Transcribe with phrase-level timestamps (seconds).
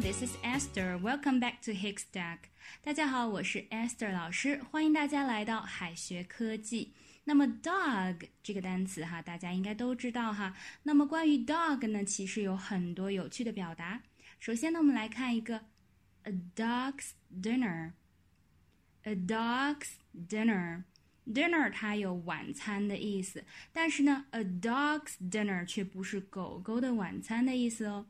[0.00, 0.96] this is Esther.
[0.96, 2.38] Welcome back to Hickstack.
[2.84, 6.92] 大家好，我是 Esther 老师，欢迎大家来到海学科技。
[7.24, 10.54] 那么 dog 这个单词哈，大家应该都知道哈。
[10.84, 14.00] 那么关于 dog 呢，其实有很多有趣的表达。
[14.38, 15.62] 首先呢，我们来看一个
[16.22, 17.10] a dog's
[17.42, 17.92] dinner。
[19.02, 19.94] a dog's
[20.28, 20.84] dinner。
[21.26, 28.06] dinner 它有晚餐的意思，但是呢，a dog's dinner 却不是狗狗的晚餐的意思哦。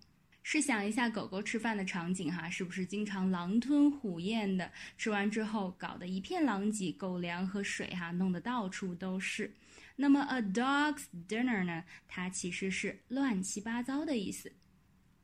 [0.47, 4.71] 试想一下狗狗吃饭的场景哈，是不是经常狼吞虎咽的？
[4.97, 9.53] 吃完之后搞得一片狼藉，狗粮和水哈弄得到处都是。
[9.95, 11.85] 那么 a dog's dinner 呢？
[12.07, 14.51] 它其实是乱七八糟的意思。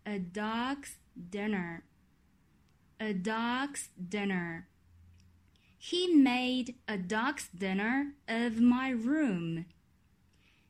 [0.04, 0.94] a dog's
[1.32, 9.66] dinner，a dog's dinner。He made a dog's dinner of my room.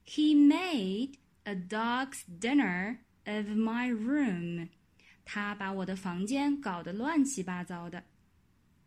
[0.06, 4.69] He made a dog's dinner of my room，
[5.25, 8.05] 他把我的房间搞得乱七八糟的。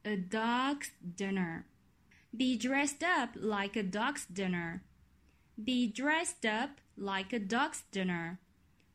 [0.03, 1.63] A dog's dinner.
[2.31, 4.81] Be dressed up like a dog's dinner.
[5.55, 8.37] Be dressed up like a dog's dinner.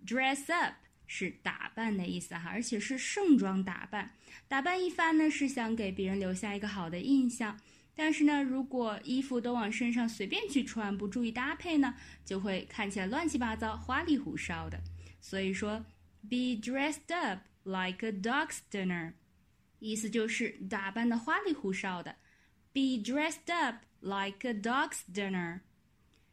[0.06, 0.74] Dress up
[1.06, 4.10] 是打扮的意思哈，而且是盛装打扮。
[4.48, 7.58] 打扮一番呢，是想给别人留下一个好的印象。
[7.94, 14.80] 但是呢，如果衣服都往身上随便去穿，不注意搭配呢，就会看起来乱七八糟、花里胡哨的。
[15.22, 15.86] 所以说，
[16.30, 19.13] be dressed up like a dog's dinner，
[19.80, 22.16] 意思就是打扮的花里胡哨的。
[22.73, 25.61] Be dressed up like a dog's dinner.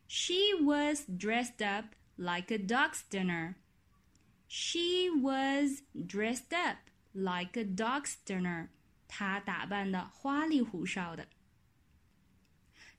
[0.06, 3.54] She was dressed up like a dog's dinner.
[4.46, 6.78] She was dressed up
[7.12, 8.68] like a dog's dinner.
[9.08, 11.26] 她打扮的花里胡哨的。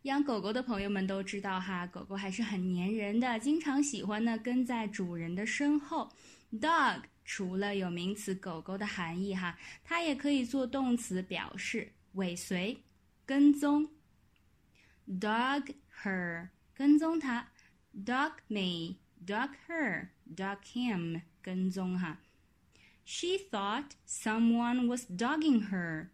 [0.02, 6.10] 养狗狗的朋友们都知道哈，狗狗还是很粘人的，经常喜欢呢跟在主人的身后。
[6.52, 12.82] Dog 除了有名词狗狗的含义哈，它也可以做动词表示尾随、
[13.26, 13.90] 跟踪。
[15.06, 17.48] Dog her 跟踪它
[17.94, 22.20] ，Dog me，Dog her，Dog him 跟踪哈。
[23.04, 26.08] She thought someone was dogging her.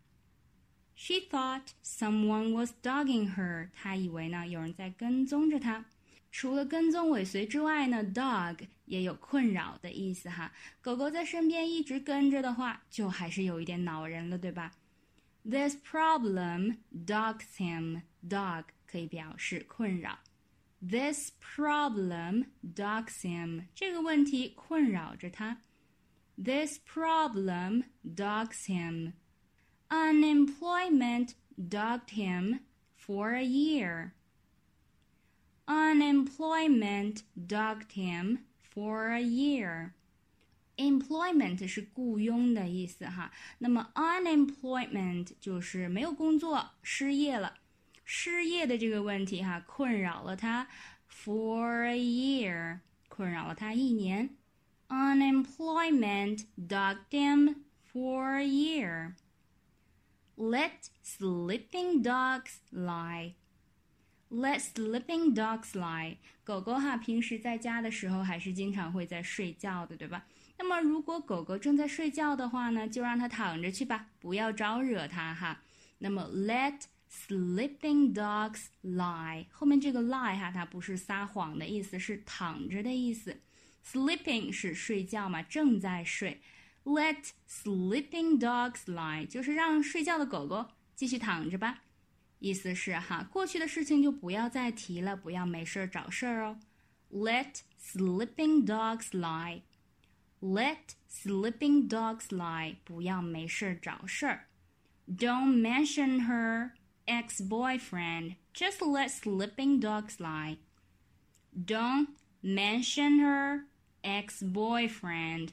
[0.95, 3.69] She thought someone was dogging her.
[3.73, 5.85] 她以为呢有人在跟踪着她。
[6.31, 10.51] 除了跟踪尾随之外呢，dog 也有困扰的意思哈。
[10.79, 14.72] 狗狗在身边一直跟着的话，就还是有一点恼人了，对吧？
[15.44, 18.03] This problem dogs him.
[18.29, 20.19] Dog 可以表示困扰。
[20.79, 22.45] This problem
[22.75, 23.66] dogs him.
[23.75, 25.57] 这个问题困扰着他。
[26.41, 29.13] This problem dogs him.
[29.89, 32.61] Unemployment dogged him
[32.95, 34.13] for a year.
[35.67, 39.94] Unemployment dogged him for a year.
[40.77, 47.55] Employment 是雇佣的意思哈，那么 unemployment 就是没有工作，失业了。
[48.03, 50.67] 失业的这个问题哈，困扰了他
[51.09, 52.79] for a year，
[53.09, 54.35] 困扰了他一年。
[54.88, 57.55] Unemployment dogged him
[57.94, 59.13] for a year.
[60.36, 63.34] Let sleeping dogs lie.
[64.30, 66.16] Let sleeping dogs lie.
[66.44, 70.26] 狗狗哈，平时在家的时候还是经常会在睡觉的，对吧？
[70.58, 75.62] 那么如果狗狗正在睡觉的话呢，就让它躺着去吧，不要招惹它哈。
[75.98, 83.41] 那么 let sleeping dogs lie 后面这个 lie 哈，它不是撒谎的意思，是躺着的意思。
[83.84, 86.41] Sleeping 是睡觉嘛，正在睡。
[86.85, 91.83] Let sleeping dogs lie，就是让睡觉的狗狗继续躺着吧。
[92.39, 96.59] 意思是哈，过去的事情就不要再提了，不要没事儿找事儿哦。
[97.11, 104.47] Let sleeping dogs lie。Let sleeping dogs lie，不要没事儿找事儿。
[105.07, 106.72] Don't mention her
[107.05, 108.38] ex-boyfriend.
[108.55, 110.57] Just let sleeping dogs lie.
[111.53, 112.08] Don't
[112.41, 113.66] mention her
[114.02, 115.49] ex-boyfriend.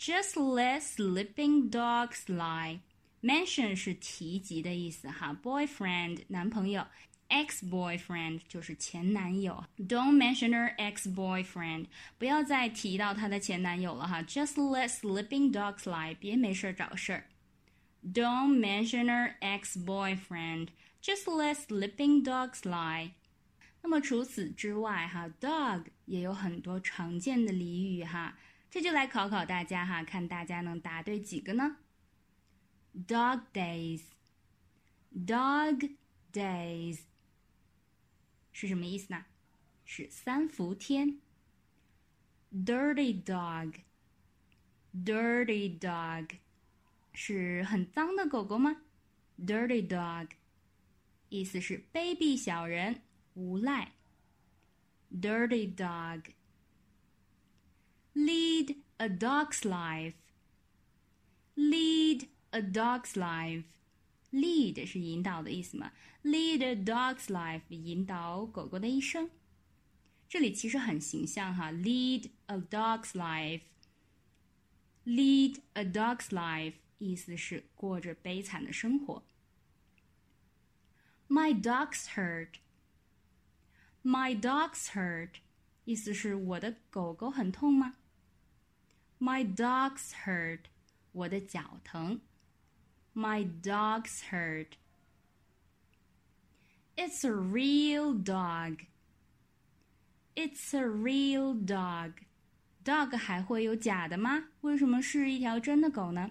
[0.00, 2.80] Just let sleeping dogs lie.
[3.22, 6.86] Mention 是提及的意思哈，boyfriend 男朋友，
[7.28, 9.64] ex-boyfriend 就是前男友。
[9.78, 11.86] Don't mention her ex-boyfriend，
[12.18, 14.22] 不要再提到她的前男友了哈。
[14.22, 17.24] Just let sleeping dogs lie，别没事找事儿。
[18.04, 20.68] Don't mention her ex-boyfriend.
[21.02, 23.12] Just let sleeping dogs lie.
[23.82, 28.36] 那么除此之外哈，dog 也有很多常见的俚语哈。
[28.71, 31.79] 这就来考考大家哈，看大家能答对几个呢
[33.05, 34.07] ？Dog days，dog
[36.31, 37.01] days
[38.53, 39.25] 是什么意思呢？
[39.83, 41.19] 是三伏天。
[42.53, 46.29] Dirty dog，dirty dog
[47.13, 48.83] 是很脏的狗狗吗
[49.37, 50.29] ？Dirty dog，
[51.27, 53.01] 意思是卑鄙小人、
[53.33, 53.91] 无赖。
[55.11, 56.23] Dirty dog。
[58.14, 60.14] Lead a dog's life.
[61.54, 63.64] Lead a dog's life.
[64.32, 65.92] Lead 是引导的意思嘛？
[66.22, 69.30] Lead a dog's life，引导狗狗的一生。
[70.28, 79.22] 这里其实很形象哈，Lead a dog's life。Lead a dog's life，意思是过着悲惨的生活。
[81.28, 82.54] My dog's hurt.
[84.02, 85.30] My dog's hurt，
[85.84, 87.96] 意思是我的狗狗很痛吗
[89.20, 90.60] ？My dog's hurt，
[91.12, 92.20] 我的脚疼。
[93.14, 94.76] My dog's hurt.
[96.96, 98.86] It's a real dog.
[100.34, 102.12] It's a real dog.
[102.84, 104.48] Dog 还会有假的吗？
[104.60, 106.30] 为什么是一条真的狗呢？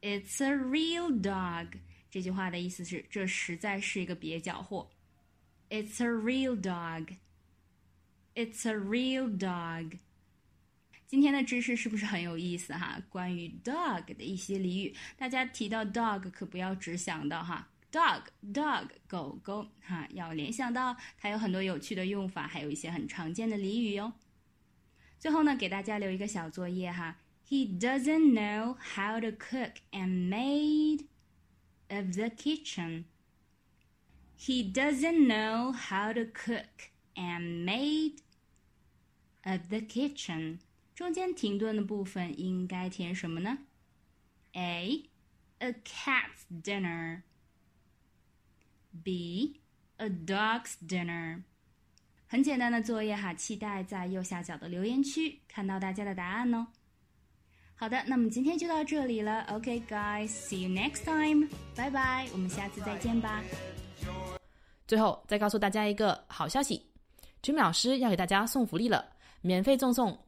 [0.00, 1.78] It's a real dog.
[2.10, 4.90] 这句话的意思是，这实在是一个蹩脚货。
[5.68, 7.16] It's a real dog.
[8.34, 9.98] It's a real dog.
[11.07, 12.99] 今天的知识是不是很有意思哈？
[13.09, 24.13] 关于 dog 的一些俚语，大家提到 dog 可不要只想到哈 dog dog 狗狗哈，要联想到它有很多有趣的用法，还有一些很常见的俚语哟。
[25.19, 27.17] 最后呢，给大家留一个小作业哈。
[27.47, 31.05] He doesn't know how to cook and made
[31.87, 33.05] of the kitchen.
[34.37, 38.17] He doesn't know how to cook and made
[39.43, 40.57] of the kitchen.
[40.95, 43.57] 中间停顿的部分应该填什么呢
[44.53, 45.09] ？A.
[45.59, 47.21] A cat's dinner.
[49.03, 49.59] B.
[49.97, 51.43] A dog's dinner.
[52.27, 56.65] 很简单的作业哈，期待在右下角的留言区看到大家的答案哦。
[57.75, 59.41] 好的，那么今天就到这里了。
[59.49, 61.49] OK, guys, see you next time.
[61.75, 63.43] 拜拜，我们下次再见吧。
[64.87, 66.81] 最后再告诉大家一个好消息
[67.41, 69.13] ，Jimmy 老师要给大家送福利了。
[69.41, 70.24] 免费赠送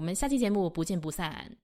[0.00, 1.54] 我们下期节目不见不散。